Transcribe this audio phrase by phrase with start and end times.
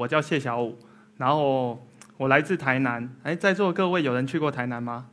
[0.00, 0.78] 我叫谢小武，
[1.18, 1.86] 然后
[2.16, 3.06] 我来自台南。
[3.22, 5.08] 哎，在座各位有人去过台南吗？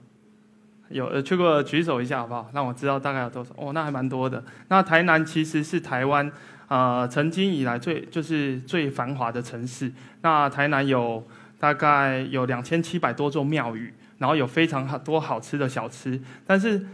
[0.88, 2.50] 有呃去过举手一下好不好？
[2.54, 3.54] 让我知道大概有多少。
[3.58, 4.42] 哦，那还蛮多的。
[4.70, 6.32] 那台南其实是台湾
[6.70, 9.92] 呃曾经以来最就是最繁华的城市。
[10.22, 11.22] 那台南有
[11.60, 16.18] 大概有两千七百多座庙宇，然后有非常多好吃的小吃。
[16.46, 16.88] 但是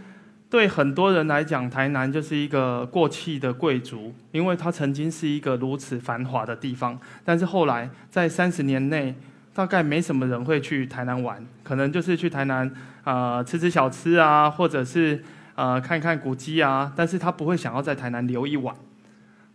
[0.53, 6.95] 对很多人来讲，台南就是一个过气的贵族，因为它曾经是一个如此繁华的地方。
[7.25, 9.15] 但是后来在三十年内，
[9.51, 12.71] 大概没什么人会去台南玩，可能就是去台南。
[13.03, 15.23] 呃，吃吃小吃啊，或者是
[15.55, 18.75] 呃看看古迹啊，但是他不会想要在台南留一晚。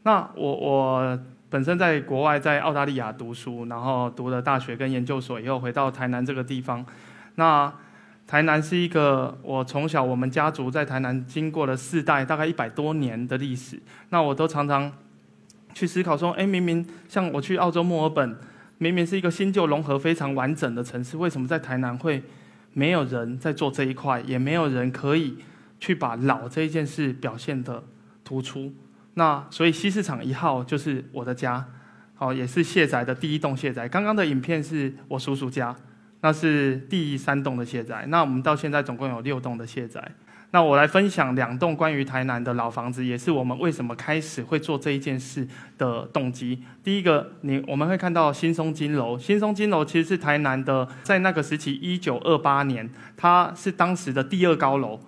[0.03, 1.17] 那我我
[1.49, 6.85] 本身在国外在澳大利亚读书，然后读了大学跟研究所以后回到台南这个地方。
[7.37, 7.73] 那
[8.29, 13.81] 台南是一个我从小我们家族在台南经过了四代，大概一百多年的历史。
[14.11, 14.93] 那我都常常
[15.75, 18.37] 去思考说，哎，明明像我去澳洲墨尔本，
[18.77, 22.23] 明明是一个新旧融合非常完整的城市，为什么在台南会？
[22.75, 25.39] 没有人在做这一块，也没有人可以
[25.81, 27.83] 去把老这一件事表现的
[28.23, 28.73] 突出。
[29.15, 31.67] 那所以西市场一号就是我的家，
[32.15, 33.89] 好，也是卸载的第一栋卸载。
[33.89, 35.75] 刚刚的影片是我叔叔家，
[36.21, 38.05] 那是第三栋的卸载。
[38.09, 40.03] 那我们到现在总共有六栋的卸载。
[40.51, 46.63] 那我来分享两栋关于台南的老房子，也是我们为什么开始会做这一件事的动机。
[46.83, 49.19] 第一个，你我们会看到新松金楼。
[49.19, 54.99] 新松金楼其实是台南的，在那个时期，一九二八年，它是当时的第二高楼。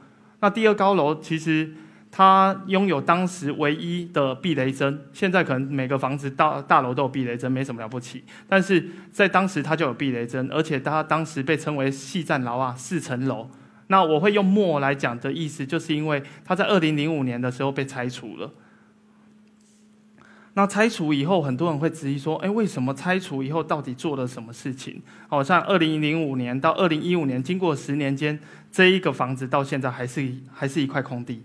[0.40, 1.72] 那第二高楼其实
[2.10, 5.06] 它拥有当时唯一的避雷针。
[5.12, 8.24] 现在可能每个房子大大楼都有避雷针，没什么了不起。
[8.48, 13.48] 但是在当时它就有避雷针，而且它当时被称为细站楼啊，四层楼。
[13.86, 18.52] 那我会用“末”来讲的意思，就是因为它在二零零五年的时候被拆除了。
[20.54, 28.38] 那拆除以后，很多人会质疑说：“哎，为什么拆除以后到底做了什么事情？”好像二零零五年到二零一五年，经过十年间，
[28.70, 31.42] 这一个房子到现在还是还是一块空地。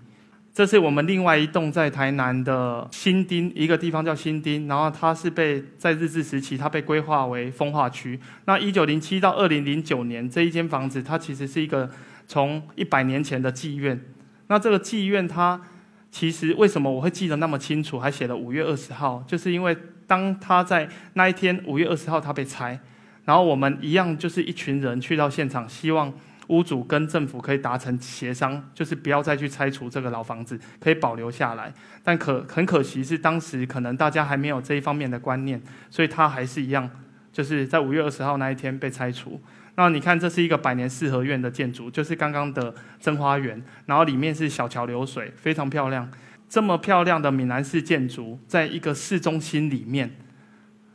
[0.55, 8.17] 这是我们另外一栋在台南的新丁一个地方叫新丁，然后它是被在日治时期它被规划为风化区。
[8.45, 11.87] 那一九零七到二零零九年这一间房子，它其实是一个。
[12.27, 14.03] 从一百年前的妓院，
[14.47, 15.61] 那这个妓院它
[16.09, 19.77] 其实为什么我会记得那么清楚，还写了五月二十号，就是因为
[20.07, 22.79] 当它在那一天五月二十号它被拆，
[23.25, 26.11] 然后我们一样就是一群人去到现场，希望
[26.47, 31.73] 屋主跟政府可以达成协商，就是不要再去拆除这个老房子，可以保留下来。
[32.03, 36.89] 但可很可惜是当时可能大家还没有这一方面的观念，所以它还是一样，
[37.31, 39.41] 就是在五月二十号那一天被拆除。
[39.77, 46.09] 那你看，这是一个百年四合院的建筑，就是刚刚的真花园，然后里面是小桥流水，非常漂亮。
[46.47, 50.15] 这么漂亮的闽南式建筑，在一个市中心里面，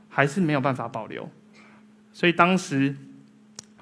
[0.09, 1.29] 还是没有办法保留。
[2.13, 2.97] 所以当时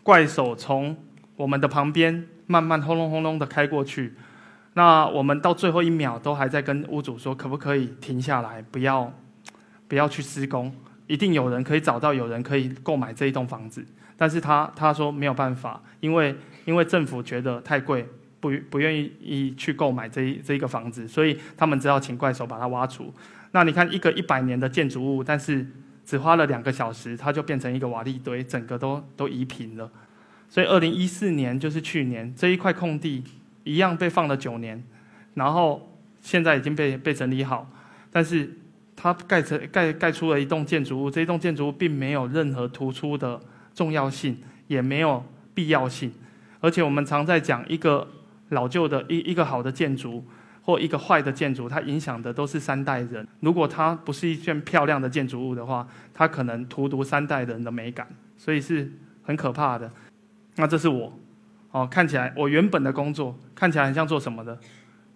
[0.02, 0.96] 怪手从
[1.38, 4.14] 我们的旁边慢慢轰隆轰隆的开过去，
[4.74, 9.12] 那我们到最后一秒都还在跟屋主说，可不可以停下来，不要
[9.86, 10.74] 不要去施工，
[11.06, 13.86] 一定有人可以找到，有人可以购买这一栋房子。
[14.16, 16.34] 但是他他说没有办法，因为
[16.64, 18.04] 因为政府觉得太贵，
[18.40, 23.14] 不不愿意去购买这一这一个房子，所以他们只好请怪手把它挖除。
[23.52, 25.64] 那你看一个一百年的建筑物，但是
[26.04, 29.88] 只花了两个小时，它就变成一个瓦砾堆，整个都都移平了。
[30.48, 33.22] 所以二零一四年就是去年这一块空地
[33.64, 34.82] 一样被放了九年，
[35.34, 37.70] 然后现在已经被被整理好，
[38.10, 38.56] 但是
[38.96, 43.40] 它盖成盖盖出了一栋建筑物，这一栋建筑物并没有任何突出的。
[43.74, 46.12] 重要性也没有必要性，
[46.58, 48.08] 而且我们常在讲一个
[48.48, 50.24] 老旧的一一个好的建筑
[50.62, 53.24] 或一个坏的建筑，它影响的都是三代人。
[53.38, 58.04] 如果它不是一件漂亮的建筑物的话，它可能荼毒三代人的美感，
[58.36, 58.90] 所以是
[59.22, 59.88] 很可怕的。
[60.58, 61.12] 那这是我，
[61.70, 64.58] 哦，看起来我原本的工作看起来很像做什么的，有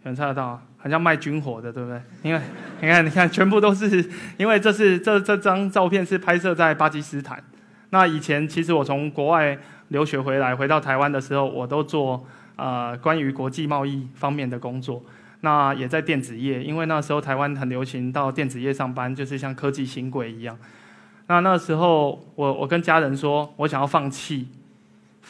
[0.05, 0.61] 人猜得到？
[0.79, 2.00] 很像卖军火的，对不对？
[2.23, 2.41] 因为
[2.81, 4.05] 你看，你看，全部都是
[4.37, 7.43] 因为这是这这张照片是拍摄在巴基斯坦。
[7.91, 9.56] 那以前其实我从国外
[9.89, 15.00] 留学回来，回到台湾的时候，我都做呃关于国际贸易方面的工作。
[15.43, 20.56] 那也在电子业，因为那时候台湾很流行到电子业上班，就是像科技新贵一样。
[21.29, 24.49] 那那时候我我跟家人说，我想要放弃，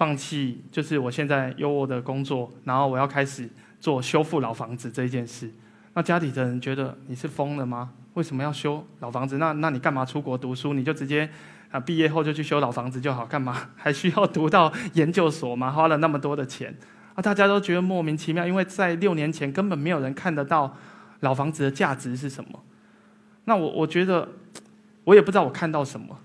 [0.03, 5.49] 放弃就是我现在优渥的工作，然后我要开始做修复老房子这一件事。
[5.95, 7.93] 那家里的人觉得你是疯了吗？
[8.15, 9.39] 为什么要修老房子？
[9.39, 10.75] 那那你干嘛出国读书？
[10.75, 11.31] 你就直接。
[11.71, 15.71] 啊，毕业后就去修老房子就好，干嘛 还需要读到研究所吗？
[15.71, 16.77] 花了那么多的钱，
[17.15, 20.77] 啊，大家都觉得莫名其妙，因为在六年前根本没有人看得到
[21.21, 22.61] 老房子的价值是什么。
[23.45, 24.29] 那我我觉得
[25.05, 26.19] 我也不知道我看到什么。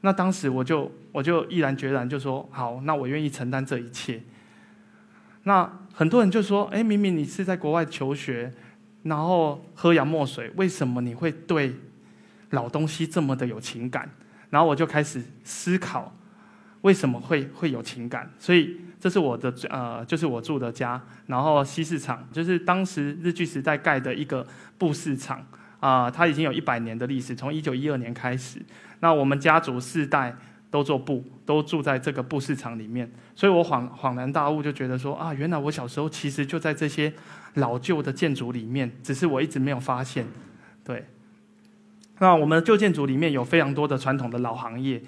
[0.00, 4.22] 那当时我就我就毅然决然就说好，那我愿意承担这一切。
[5.42, 8.52] 那很多人就说：“哎，明明你是在国外求学，
[9.02, 11.74] 然后喝洋墨水，为什么你会对
[12.50, 14.08] 老东西这么的有情感？”
[14.50, 16.14] 然后我就开始思考，
[16.82, 18.30] 为什么会会有情感？
[18.38, 24.46] 所以这是我的呃，就是我住的家，然后西市场就是当时日据时代盖的一个
[24.76, 25.44] 布市场
[25.80, 28.60] 啊，它已经有一百年的历史，从一九一二年开始。
[29.00, 30.34] 那我们家族四代
[30.70, 37.12] 都做布，都住在这个布市场里面，所以我恍恍然大悟，就觉得说啊，原来我小时候其实就在这些
[37.54, 40.26] 老旧的建筑里面，只是我一直没有发现。
[40.84, 41.06] 对，
[42.18, 45.00] 那我们旧建筑里面有非常多的传统的老行业，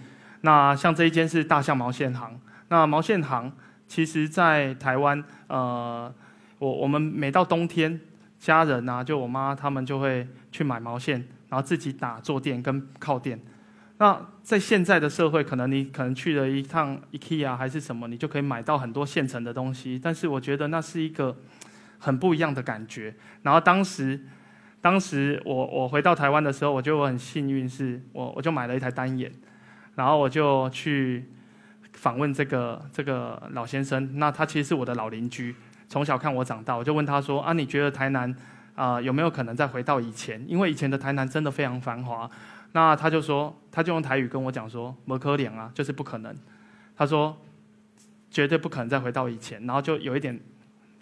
[0.42, 2.40] 那像这一间是大象毛线行。
[2.68, 3.52] 那毛线行
[3.88, 6.12] 其实在台湾，呃，
[6.58, 8.00] 我我们每到冬天，
[8.38, 13.38] 家人啊，就我妈他们就会去买毛线，然后自己打坐垫跟靠垫。
[14.00, 20.00] 那在现在的社会，可能你可能去了一趟 IKEA 还是什么，你就可以买到很多现成的东西。
[20.02, 21.36] 但是我觉得那是一个
[21.98, 23.14] 很不一样的感觉。
[23.42, 24.18] 然后当时，
[24.80, 29.30] 当时我我回到台湾的时候，我觉得我很幸运，是我我就买了一台单眼，
[29.96, 31.26] 然后我就去
[31.92, 34.18] 访问这个这个老先生。
[34.18, 35.54] 那他其实是我的老邻居，
[35.88, 36.74] 从小看我长大。
[36.74, 38.34] 我就问他说：“啊，你觉得台南
[38.74, 40.42] 啊有没有可能再回到以前？
[40.48, 42.28] 因为以前的台南真的非常繁华。”
[42.72, 46.32] 那他就说，他就用台语跟我讲说：“摩可脸啊，就是不可能。”
[46.96, 47.36] 他说
[48.30, 50.38] ：“绝对不可能再回到以前。”然后就有一点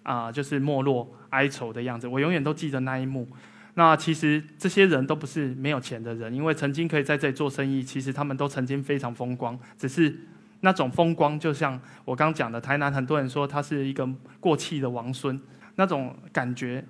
[0.01, 2.07] 啊，就是没落哀愁的样子。
[2.07, 3.27] 我永远都记得那一幕。
[3.75, 9.57] 那其实这些人都不是没有钱的人，因为曾经可以在这里做生意，其实他们都曾经非常风光。
[9.77, 10.21] 只是
[10.61, 15.39] 那种风光，就像我刚讲的，台南很多人说他是一个过气的王孙，
[15.75, 16.83] 那种感觉，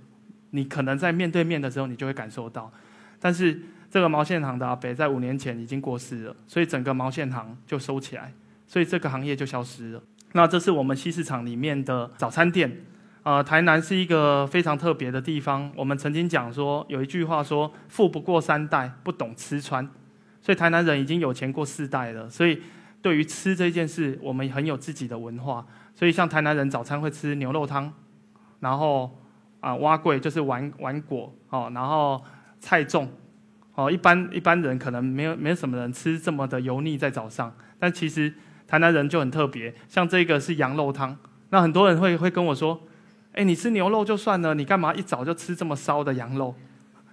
[0.51, 2.71] 你可能在面对面的时候，你就会感受到。
[3.19, 3.61] 但是。
[3.89, 8.31] 这个毛线行的阿北在五年前已经过世了，所以整个毛线行就收起来，
[8.67, 10.01] 所以这个行业就消失了。
[10.33, 12.85] 那这是我们西市场里面的早餐店。
[13.23, 15.69] 呃，台南是一个非常特别的地方。
[15.75, 19.87] 我们曾经讲说，有一句话说“富不过三代，不懂吃穿”，
[20.41, 22.29] 所以台南人已经有钱过四代了。
[22.29, 22.61] 所以
[23.01, 25.65] 对于吃这件事，我们很有自己的文化。
[25.93, 27.91] 所以像台南人早餐会吃牛肉汤，
[28.61, 29.19] 然后
[29.59, 32.23] 啊蛙桂就是丸丸果哦，然后
[32.59, 33.07] 菜粽。
[33.79, 38.33] 哦，一般一般人可能没有没什么人吃这么的油腻在早上，但其实
[38.67, 41.17] 台南人就很特别，像这个是羊肉汤，
[41.51, 42.81] 那很多人会会跟我说，
[43.31, 46.53] 哎，你吃牛肉就算了，你干嘛一早就吃这么烧的羊肉？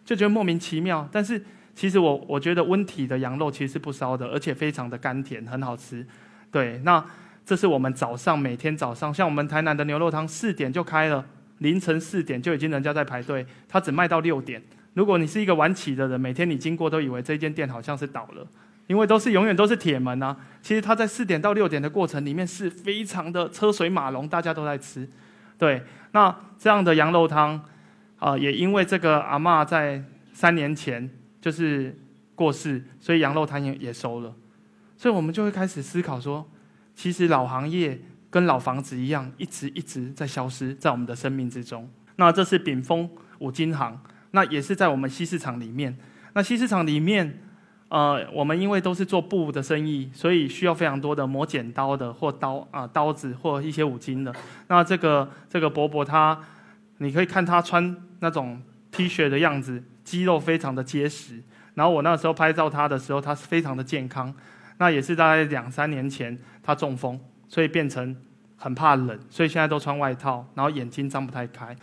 [0.05, 1.09] 就觉得莫名其妙。
[1.13, 1.41] 但是
[1.73, 6.05] 其实我我觉得温体的羊肉其实是不烧的，而且非常的甘甜，很好吃。
[6.51, 7.05] 对，那
[7.45, 11.25] 这是我们早上每天早上，像我们台南的牛肉汤四点就开了，
[11.59, 14.61] 凌晨四点就已经人家在排队，他只卖到六点。
[14.97, 18.47] 如果你是一个晚起的人，每天你经过都以为这间店好像是倒了，
[18.87, 20.35] 因为都是永远都是铁门啊。
[20.63, 25.07] 其实它在四点到六点的过程里面是非常的车水马龙，大家都在吃。
[25.59, 25.83] 对，
[26.13, 27.63] 那这样的羊肉汤
[28.19, 30.03] 啊，也因为这个阿妈在
[30.33, 31.11] 三年前
[31.43, 31.95] 就是
[32.35, 34.35] 过世，所以羊肉汤也也收了。
[34.97, 36.51] 所以我们就会开始思考说，
[36.95, 41.87] 其实老行业跟老房子一样，一直一直在消失在我们的生命之中。
[42.17, 44.01] 那这是炳丰五金行。
[44.37, 45.97] 那也是在我们西市场里面。
[46.35, 47.41] 那西市场里面，
[47.89, 54.31] 呃，我们因为都是做布的生意，所以需要非常多的磨剪刀的或刀啊刀子或一些五金的。
[54.69, 56.39] 那这个这个伯伯他，
[56.99, 58.61] 你可以看他穿那种
[58.93, 61.43] T 恤的样子，肌肉非常的结实。
[61.73, 64.35] 然后我那时候拍照他的时候，他是非常的健康。
[64.77, 68.15] 那也是大概两三年前他中风，所以变成
[68.59, 71.75] 很怕冷，所以现在都穿外套，然后眼睛张不太开。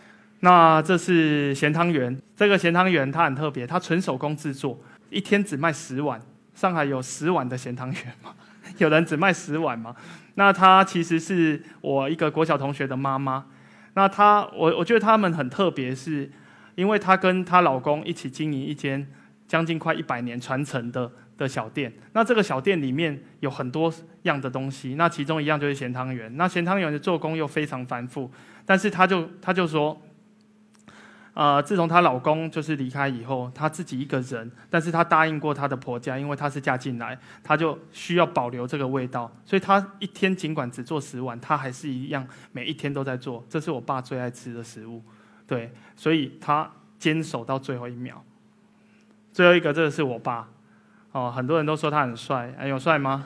[0.43, 4.77] 那这是咸汤圆，这个咸汤圆它很特别，它纯手工制作，
[5.09, 6.21] 一天只卖十碗。
[6.53, 8.33] 上海有十碗的咸汤圆吗？
[8.77, 9.95] 有人只卖十碗吗？
[10.35, 13.45] 那她其实是我一个国小同学的妈妈。
[13.93, 16.29] 那她，我我觉得他们很特别，是
[16.75, 19.07] 因为她跟她老公一起经营一间
[19.47, 21.89] 将近快一百年传承的的小店。
[22.11, 23.91] 那这个小店里面有很多
[24.23, 26.35] 样的东西，那其中一样就是咸汤圆。
[26.35, 28.29] 那咸汤圆的做工又非常繁复，
[28.65, 29.97] 但是他就他就说。
[31.35, 43.43] 呃，自从她老公就是离开以后，她自己一个人，但是她答应过她的婆家，因为她是嫁进来，她就需要保留这个味道，所以她一天尽管只做十碗，她还是一样每一天都在做。
[43.49, 45.01] 这是我爸最爱吃的食物，
[45.47, 48.23] 对，所以她坚守到最后一秒。
[49.31, 50.47] 最后一个，这个是我爸，
[51.13, 53.25] 哦，很多人都说他很帅，哎，有帅吗？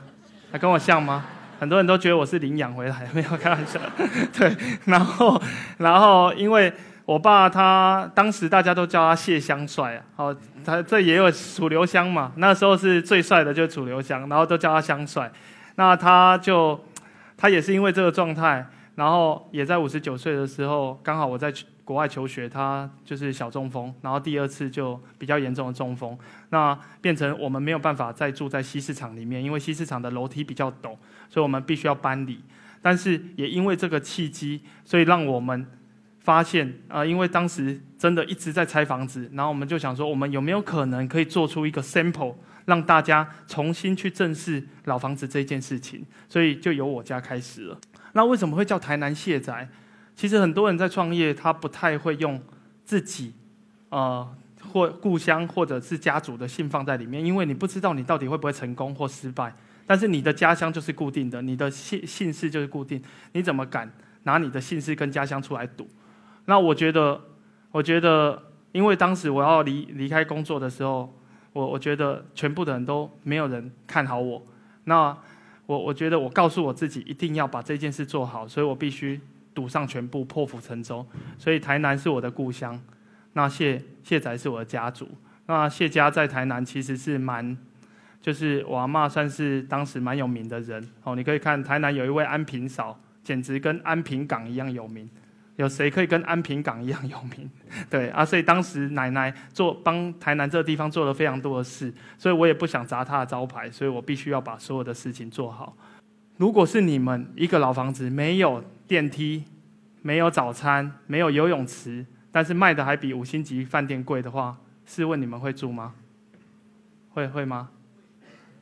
[0.49, 1.25] 还跟我像吗？
[1.59, 3.77] 很多人都觉得我是领养回来，没有开玩笑，
[4.31, 5.41] 对，然后，
[5.77, 6.73] 然后因为。
[7.07, 10.35] 我爸他当时大家都叫他谢香帅啊，好，
[10.65, 15.31] 他这也有楚留香嘛，那时候是最帅的就是楚留香，然后都叫他香帅。
[15.75, 16.77] 那他就
[17.37, 21.53] 他也是因为这个状态，然后也在五十九岁的时候，刚好我在
[21.85, 30.97] 国外求学，他就是小中风，然后第二次就比较严重的中风，那变成我们没有办法再住在西市场里面，因为西市场的楼梯比较陡，
[31.29, 32.37] 所以我们必须要搬离。
[32.81, 35.65] 但是也因为这个契机，所以让我们
[36.27, 46.05] 发现啊，因为当时真的一直在拆房子，然后我们就想说，我们有没有可能可以做出一个 sample，让大家重新去正视老房子这件事情？
[46.27, 47.79] 所以就由我家开始了。
[48.12, 49.69] 那为什么会叫台南谢宅？
[50.17, 52.43] 其实很多人在创业，他不太会用
[52.84, 53.34] 自己
[53.88, 54.29] 呃
[54.74, 59.55] 或故乡或者是家族的姓放在里面，因为你不知道你到底会不会成功或失败。
[59.86, 63.89] 但是你的家乡就是固定的，你的姓姓氏就是固定，你怎么敢
[64.24, 65.88] 拿你的姓氏跟家乡出来赌？
[66.49, 67.21] 那我觉得，
[67.71, 71.13] 我觉得，因为当时我要离离开工作的时候，
[71.53, 74.41] 我我觉得全部的人都没有人看好我。
[74.85, 75.15] 那
[75.65, 79.19] 我我觉得我告诉我自己一定要把这件事做好，所以我必须
[79.53, 81.05] 赌上全部，破釜沉舟。
[81.37, 82.79] 所以台南是我的故乡，
[83.33, 85.07] 那谢谢宅是我的家族。
[85.45, 87.57] 那谢家在台南其实是蛮。
[88.19, 95.09] 就是我阿妈算是当时蛮有名的人哦，你可以看台南有一位安平嫂，简直跟安平港一样有名。
[95.57, 97.49] 有谁可以跟安平港一样有名？
[97.89, 105.75] 对啊，所以当时奶奶做帮台南这个地方做了非常多的事，所以我也不想砸他的招牌，所以我必须要把所有的事情做好。
[106.37, 109.43] 如果是你们一个老房子没有电梯、
[110.01, 115.95] 没有早餐、没有游泳池，但是卖的还比五星级饭店贵的话，试问你们会住吗？
[117.09, 117.69] 会会吗？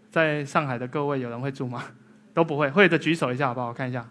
[0.09, 1.83] 在上海的各位有人会住吗？
[2.33, 3.67] 都不会，会的举手一下好不好？
[3.67, 4.07] 我看一下，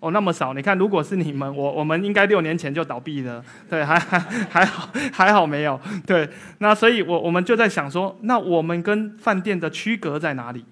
[0.00, 0.52] 哦，那么少。
[0.52, 3.42] 你看，如果是你们，我我们应该六年前就倒闭了。
[3.70, 4.18] 对，还还
[4.50, 5.80] 还好，还好没有。
[6.06, 10.64] 对，那所以，我我们就在想说，那我们跟饭店的区隔在哪里？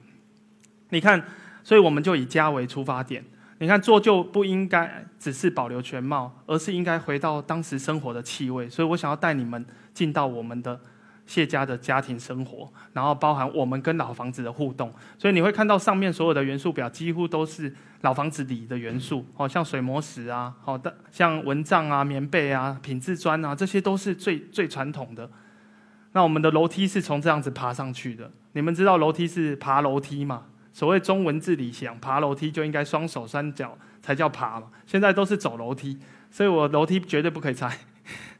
[0.90, 1.22] 你看，
[1.62, 3.24] 所以我们就以家为出发点。
[3.58, 8.68] 你看，做就不应该只是保留全貌，而是应该回到当时生活的气味。
[8.68, 9.64] 所以我想要带你们
[9.94, 10.78] 进到我们的。
[11.26, 25.30] 谢家的家庭生活，然后包含我们跟老房子的互动，所以你会看到上面所有的元素表几乎都是老房子里的元素，哦，像水磨石啊，好的，像蚊帐啊、棉被啊、品质砖啊，这些都是最最传统的。
[26.12, 30.44] 那我们的楼梯是从这样子爬上去的，你们知道楼梯是爬楼梯吗？
[30.72, 35.98] 所谓中文字里想爬楼梯就应该双手三脚才叫爬嘛，现在都是走楼梯，
[36.30, 37.78] 所以我楼梯绝对不可以拆。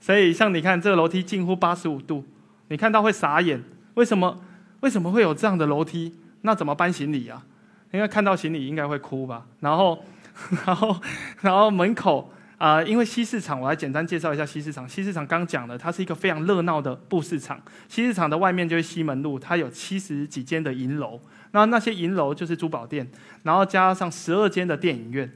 [0.01, 2.27] 所以像你看这个楼梯近乎八十五度。
[2.73, 3.63] 你看到会傻眼，
[3.97, 4.41] 为什么？
[4.81, 6.15] 为什么会有这样的楼梯？
[6.41, 7.45] 那怎么搬行李啊？
[7.91, 9.45] 应该看到行李应该会哭吧？
[9.61, 10.03] 然后，
[10.65, 10.97] 然后，
[11.43, 14.89] 然后门口啊，因为西市场，我来简单介绍一下西市场。
[14.89, 17.61] 西市场刚讲的，它是一个非常热闹的布市场。
[17.91, 23.07] 西市场的外面就是西门路，它有七十几间的银楼，那那些银楼就是珠宝店，
[23.43, 25.31] 然后加上十二间的电影院。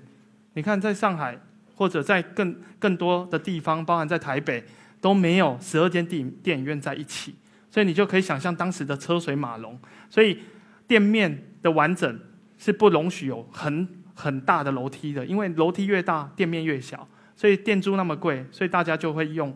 [0.55, 1.39] 你看，在上海
[1.75, 4.65] 或者在更更多的地方，包含在台北。
[5.01, 7.35] 都没有十二间电电影院在一起，
[7.71, 9.79] 所以你就可以想象当时的车水马龙。
[10.09, 10.39] 所以
[10.87, 12.21] 店面的完整
[12.59, 17.07] 是不容许有很很大的楼梯的，因为楼梯越大，店面越小。
[17.35, 19.55] 所以店租那么贵，所以大家就会用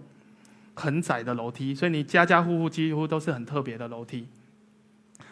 [0.75, 1.75] 很窄的楼梯。
[1.75, 4.29] 所以你家家户户几乎都是很特别的楼梯。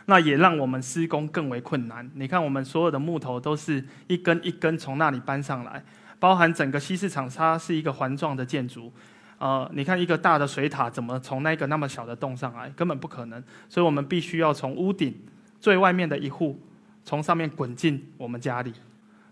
[0.07, 2.11] 那也让我们施工更为困难。
[2.15, 5.85] 你看，我们所有的木头都是一根一根从那里搬上来，
[6.19, 8.91] 包含整个西市场，它是一个环状的建筑。
[9.39, 12.69] 呃，你看一个大的水塔怎么从那个那么小的洞上来？
[12.71, 13.43] 根本不可能。
[13.69, 15.15] 所以我们必须要从屋顶
[15.61, 16.61] 最外面的一户，
[17.05, 18.73] 从上面滚进我们家里。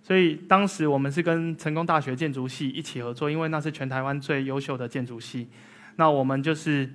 [0.02, 5.48] 所以当时我们是跟成功大学建筑系一起合作，因为那是全台湾最优秀的建筑系。
[5.96, 6.88] 那我们就是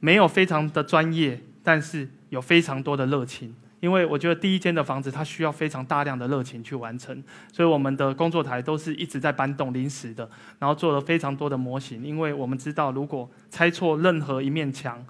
[0.00, 3.54] 没有非常的专业，但是有非常多的热情。
[3.80, 12.04] 因为我觉得第一间的房子它需要非常大量的热情去完成，所以我们的工作台都是一直在搬动临时的，然后做了非常多的模型。
[12.04, 15.04] 因为我们知道，如果拆错任何一面墙，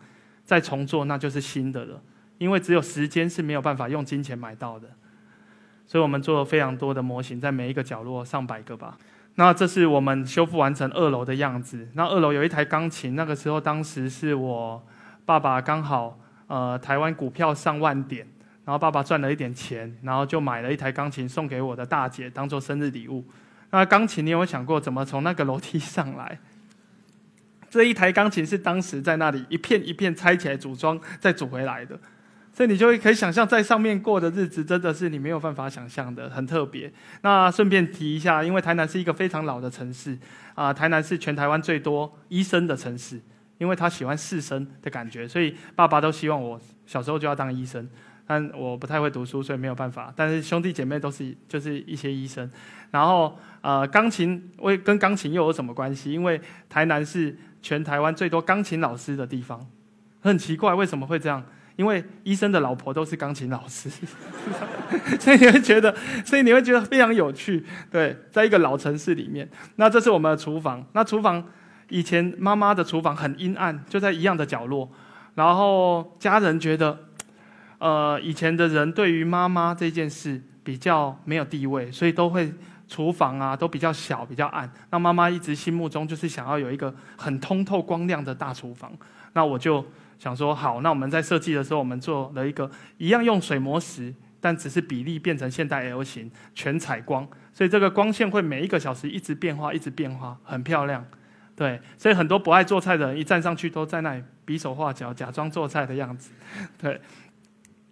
[0.44, 2.02] 再重做那就是新的了。
[2.36, 4.88] 因为只有时间是没有办法用金钱买到的，
[5.86, 8.96] 所以我们做了非常多的模型，在每一个角落上百个吧。
[9.36, 11.88] 那这是我们修复完成二楼的样子。
[11.94, 14.80] 那二楼有一台钢琴，那个时候当时是我
[15.24, 18.26] 爸爸刚好呃台湾股票上万点。
[18.68, 23.24] 然后爸爸赚了一点钱，然后就买了一台钢琴送给我的大姐当做生日礼物。
[23.70, 26.38] 那钢琴你有没有想过怎么从那个楼梯上来？
[27.70, 31.98] 这一台钢琴是当时在那里一片一片拆起来组装再组回来的，
[32.52, 36.92] 所以你就会可以想象在上面过的日子，真的是你没有办法想象的，很特别。
[37.22, 40.18] 那顺便提一下，因为台南是一个非常老的城市
[40.54, 43.18] 啊，台南是全台湾最多医生的城市，
[43.56, 47.88] 因为他喜欢士绅的感觉，所以爸爸都希望我小时候就要当医生。
[48.28, 50.12] 但我不太会读书，所以没有办法。
[50.14, 52.48] 但是兄弟姐妹都是就是一些医生。
[52.90, 56.12] 然后呃，钢琴为跟钢琴又有什么关系？
[56.12, 59.66] 因为台南是全台湾最多钢琴老师的地方，
[60.20, 61.42] 很奇怪为什么会这样？
[61.76, 63.88] 因为医生的老婆都是钢琴老师，
[65.20, 65.94] 所以你会觉得，
[66.24, 67.64] 所以你会觉得非常有趣。
[67.90, 70.84] 对，在一个老城市里面，那这是我们的厨房。
[70.92, 71.44] 那厨房
[71.88, 74.90] 以前妈妈的厨房很阴暗，就在一样的角落。
[75.36, 76.98] 然后家人觉得，
[77.78, 82.52] 呃，以前的人对于妈妈这件事比较没有地位，所以都会
[82.86, 84.70] 厨房啊都比较小、比较暗。
[84.90, 88.92] 那妈妈一直心目中就是想要有一个很通透、光亮的大厨房。
[89.32, 89.84] 那我就。
[90.18, 101.06] 想说好，那我们在设计的时候，我们做了一个一样用水磨石，但只是比例变成现代 L 型，全采光，所以这个光线会每一个小时一直变化，一直变化，很漂亮。
[101.54, 106.32] 对，所以很多不爱做菜的人一站上去都在那里比手画脚，假装做菜的样子。
[106.76, 107.00] 对，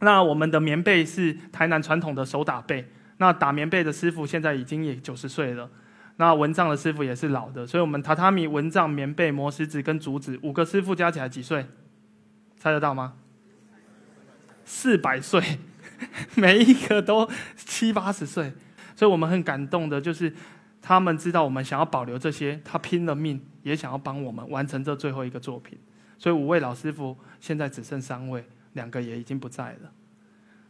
[0.00, 2.86] 那我们的棉被是台南传统的手打被，
[3.18, 5.70] 那打棉被的师傅现在已经也九十岁了，
[6.16, 11.66] 那蚊帐的师傅也是老的，所以我们榻榻米、蚊帐、棉被、磨石子跟竹子五个师傅加起来几岁？
[12.58, 13.14] 猜得到吗？
[14.64, 15.40] 四百岁，
[16.34, 18.52] 每一个都七八十岁，
[18.94, 20.32] 所以我们很感动的，就是
[20.82, 25.78] 他们知道我们想要保留这些，他拼了命也想要帮我们完成这最后一个作品。
[26.18, 28.44] 所以五位老师傅现在只剩三位，
[28.76, 29.90] 两个也已经不在了。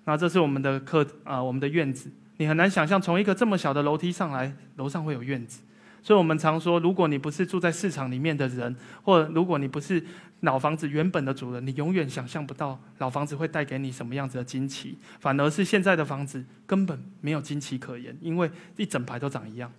[0.04, 5.60] 那这是我们的客啊，我们的院子，你很难想象从一个这么小的楼梯上来，楼上会有院子。
[6.02, 10.02] 所以我们常说，如果你不是住在市场里面的人，或者如果你不是
[10.40, 14.96] 老房子原本的主人，你永远想象不到老房子会带给你什么样子的惊奇。
[15.20, 19.70] 反而是现在的房子根本没有惊奇可言，因为一整排都长一样。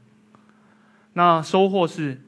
[1.14, 2.22] 那收获是。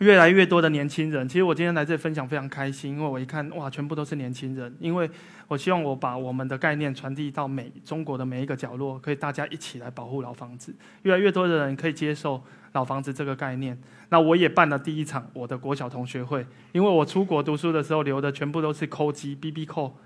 [0.00, 4.74] 越来越多的年轻人，其实我今天来这里分享非常开心，因为我一看哇，全部都是年轻人。
[4.80, 5.08] 因为
[5.46, 10.74] 我希望我把我们的概念传递到每中国的每一个角落，可以大家一起来保护老房子。
[11.02, 13.78] 越来越多的人可以接受老房子这个概念。
[14.08, 19.96] 那我也办了第一场我的国小同学会，因为我出国读书的时候留的全部都是抠机 BB 扣，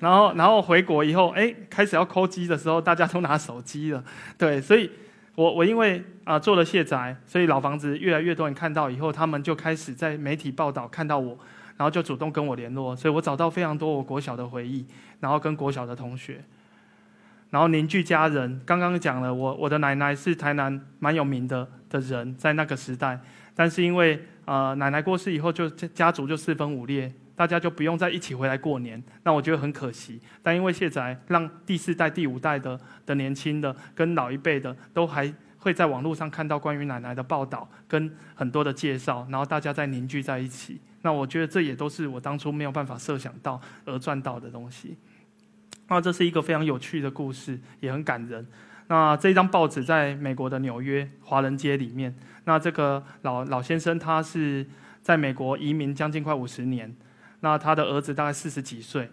[0.00, 4.02] 然后然后回国以后，哎，开始要抠机的时候，大家都拿手机了，
[4.36, 4.90] 对，所以。
[5.36, 11.36] 我我因为啊做了卸载，所以老房子越来越多人看到以后，他们就开始在媒体报道看到我，
[11.76, 14.86] 然后就主动跟我联络，所以我找到非常多我国小的回忆，
[15.20, 16.44] 然后跟国小的同学，
[17.50, 18.60] 然后凝聚家人。
[18.64, 23.18] 刚刚讲了，我我的奶奶是台南蛮有名的的人，在那个时代，
[23.56, 27.12] 但是因为呃奶奶过世以后，就家族就四分五裂。
[27.36, 30.20] 大家就不用再一起回来过年，那我觉得很可惜。
[30.42, 40.80] 但因为卸载让第四代、第五代的的年轻的跟老一辈的都还会在网络上看到关于奶奶的报道跟很多的介绍，然后大家再凝聚在一起。
[41.02, 44.96] 那我觉得这也都是我当初没有办法设想到而赚到的东西。
[45.88, 48.46] 那这是一个非常有趣的故事，也很感人。
[48.86, 52.14] 那这张报纸在美国的纽约华人街里面。
[52.44, 54.66] 那这个老老先生他是
[55.02, 56.94] 在美国移民将近快五十年。
[57.44, 59.10] 那他的儿子大概四十几岁，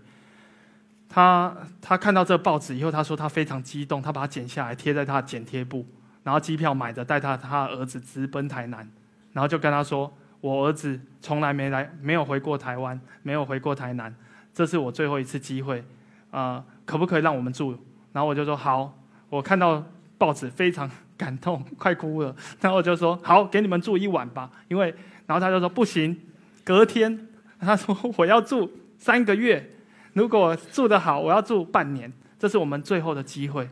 [1.09, 5.85] 他他看到这报纸以后，他说他非常激动，他把它剪下来贴在他的剪贴簿，
[6.23, 8.89] 然后机票买的带他他儿子直奔台南，
[9.33, 14.15] 然后就跟他说：“我儿子从来没来，没有回过台湾，没有回过台南，
[14.53, 15.83] 这是我最后一次机会，
[16.31, 17.77] 啊，可不可以让我们住？”
[18.13, 19.83] 然后我就说：“好。”我看到
[20.17, 22.33] 报纸非常感动，快哭了。
[22.61, 26.17] 然后我就说：“好，给你们住一晚吧。”因为，然后他就说：“不行，
[26.63, 27.27] 隔天。”
[27.61, 29.69] 他说：“我要住三个月，
[30.13, 32.11] 如果住得好，我要住半年。
[32.39, 33.69] 这是我们最后的机会。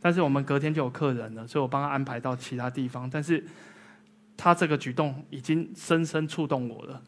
[0.00, 3.08] 但是我们隔天就有客人了，所以我帮他安排到其他地方。
[3.10, 3.44] 但是
[4.36, 7.02] 他这个举动已经深深触动我了。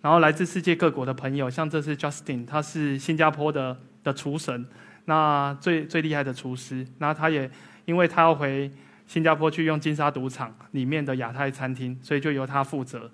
[0.00, 4.66] 然后来自世界各国的朋友，像这是 Justin，他是新加坡的的厨神，
[5.06, 6.86] 那最最厉害的厨师。
[6.98, 7.50] 那他也
[7.86, 8.70] 因为他要回
[9.06, 13.10] 新加坡去用金沙赌场里面的亚太餐厅，所以就由他负责。”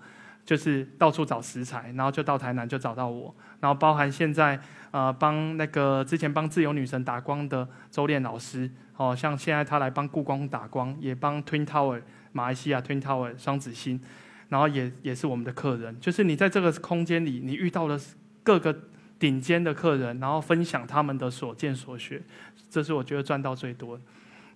[0.49, 4.59] 就是到处找食材，然后就到台南就找到我，然后包含现在
[4.93, 12.01] 呃帮那个之前帮自由女神打光的周炼老师，哦，像现在他来帮故宫打光，也帮 Twin Tower
[12.33, 14.01] 马来西亚 Twin Tower 双子星，
[14.49, 16.01] 然后也也是我们的客人。
[16.01, 18.01] 就是你在这个空间里，你遇到了
[18.43, 18.75] 各个
[19.19, 22.23] 顶尖的客人，然后分享他们的所见所学，
[22.71, 24.01] 这是我觉得赚到最多。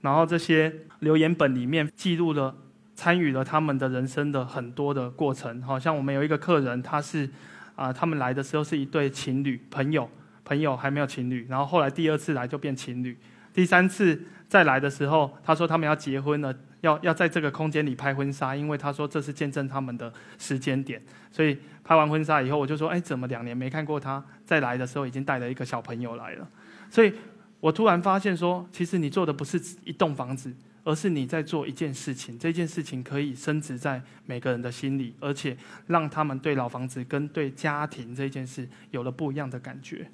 [0.00, 2.56] 然后这些留言本里面记录了。
[2.94, 7.28] 参与了他们的人生的很多的过程，好像我们有一个客人，他是
[7.74, 10.08] 啊，他们来的时候是一对情侣朋友，
[10.44, 13.16] 朋友还没有情侣，然后后来第二次来就变情侣，
[13.54, 21.00] 第三次再来的时候，他说他们要结婚了，要要在这个空间里拍婚纱，因为他说这是见证他们的时间点。
[21.30, 24.22] 所以拍完婚纱以后，我就说，哎，怎么两年没看过他？
[24.44, 26.46] 再来的时候已经带了一个小朋友来了。
[26.90, 27.14] 所以
[27.60, 30.52] 我突然发现说，其实你做的不是一栋房子。
[30.84, 40.10] 而是你在做一件事情，这件事情可以升值在每个人的心里，而且让他们对老房子跟对家庭这件事有了不一样的感觉。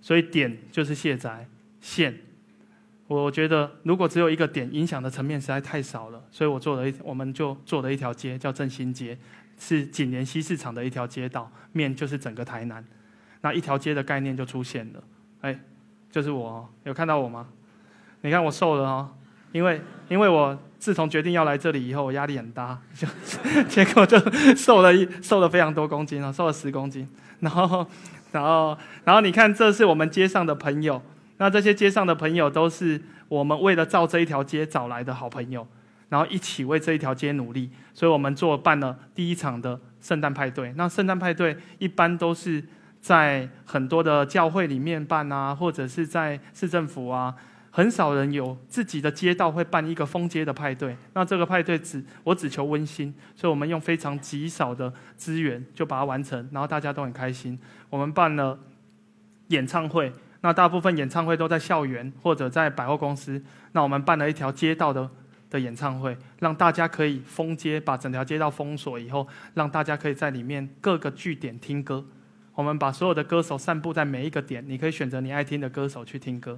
[0.00, 1.46] 所以点就是卸载
[1.80, 2.18] 线，
[3.06, 9.18] 我觉得如果只有一个点，影响的层面实在太少了，所以我做了一，我们就做了一条街叫振兴街，
[9.58, 12.84] 是锦联西市场的一条街道，面就是整个台南，
[13.42, 15.04] 那一条街的概念就出现了。
[15.42, 15.58] 哎，
[16.10, 17.48] 就是我，有看到我吗？
[18.24, 19.10] 你看我瘦了哦，
[19.52, 23.06] 因为因为我自从决定要来这里以后，我压力很大，就
[23.68, 24.18] 结果就
[24.56, 27.06] 瘦了一瘦了非常多公斤啊，瘦了十公斤。
[27.40, 27.86] 然后
[28.32, 31.02] 然后然后你看，这是我们街上的朋友，
[31.36, 35.66] 那这些街上的朋友都是我们为了造这一条街找来的好朋友，
[36.08, 40.72] 然后一起为这一条街努力，所以我们做办了第一场的圣诞派对。
[40.78, 42.64] 那圣诞派对一般都是
[43.02, 47.34] 在很多的教会里面办啊，或者是在市政府啊。
[47.76, 57.58] 很少人有自己的街道会办一个封街的派对，那这个派对只我只求温馨，所以我们用非常极少的资源就把它完成，然后大家都很开心。
[57.90, 58.56] 我们办了
[59.48, 65.10] 演唱会，那大部分演唱会都在校园或者在百货公司，那我们办了一条街道的
[65.50, 72.06] 的演唱会，让大家可以封街，把整条街道封锁以后，让大家可以在里面各个据点听歌。
[72.54, 76.56] 我们把所有的歌手散布在每一个点，你可以选择你爱听的歌手去听歌。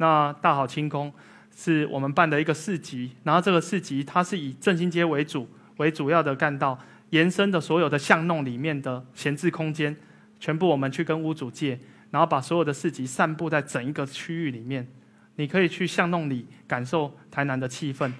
[0.00, 1.12] 那大好清空
[1.54, 6.78] 是我们办的一个市集，然后这个市集它是以振兴街为主为主要的干道，
[7.10, 9.94] 延伸的所有的巷弄里面的闲置空间，
[10.38, 11.78] 全部我们去跟屋主借，
[12.10, 14.88] 然后把所有的市集散布在整一个区域里面，
[15.36, 18.10] 你可以去巷弄里感受台南的气氛。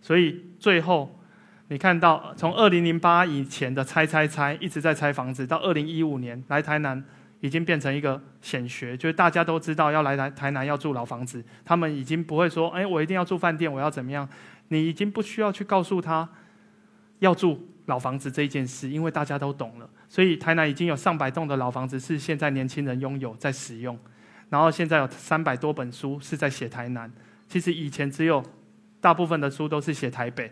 [0.00, 1.18] 所以最后
[1.66, 7.02] 你看到从二零零八以前的拆拆拆一直在拆房子，到二零一五年来台南。
[7.40, 14.28] 已经变成一个显学，就是大家都知道要来台台南要住老房子，他们已经不会说，哎，我一定要住饭店，我要怎么样？
[14.68, 16.26] 你已经不需要去告诉他
[17.18, 19.88] 要住老房子这一件事，因为大家都懂了。
[20.08, 23.98] 所以台南已经有上百栋的老房子是现在年轻人拥有在使用，
[24.48, 27.12] 然后现在有三百多本书是在写台南。
[27.46, 28.42] 其实以前只有
[29.00, 30.50] 大部分的书都是写台北，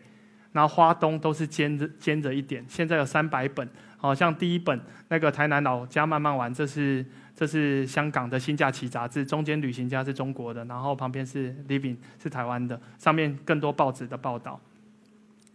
[0.53, 3.66] 然后花东都是兼着兼着一点，现在有三百本。
[4.03, 14.61] 好像第一本那个台南老家慢慢玩，这是这是香港的新假期杂志，中间旅行家是中国的，然后旁边是 Living 是台湾的，上面更多报纸的报道。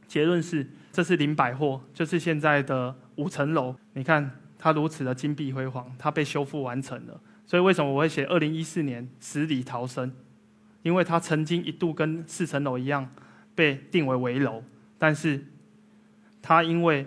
[0.07, 3.75] 结论是，这是林百货，就是现在的五层楼。
[3.91, 7.19] 你看它如此的金碧辉煌，它被修复完成了。
[7.45, 10.09] 所以为什么我会写二零一四年死里逃生？
[10.83, 13.09] 因为它曾经一度跟四层楼一样
[13.53, 14.63] 被定为危楼，
[14.97, 15.45] 但是
[16.41, 17.05] 它因为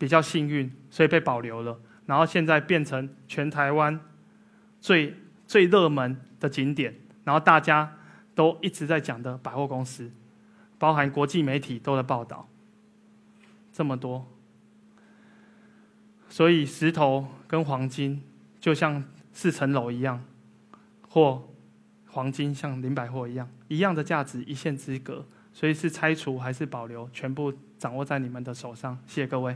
[0.00, 1.78] 比较幸运，所以被保留了。
[2.06, 4.00] 然后现在变成全台湾
[4.80, 5.14] 最
[5.46, 7.98] 最热门的景点，然后大家
[8.34, 10.10] 都一直在讲的百货公司，
[10.78, 12.48] 包含国际媒体都在报道。
[13.74, 14.26] 这么多，
[16.30, 18.22] 所以石头跟黄金
[18.58, 20.24] 就像四层楼一样，
[21.10, 21.46] 或
[22.06, 25.26] 黄金像林百货一样，一样的价值，一线之隔。
[25.52, 28.98] 所以是拆除还是保留，全部掌握在你们的手上。
[29.06, 29.54] 谢谢各位。